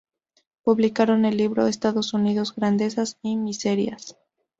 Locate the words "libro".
1.37-1.67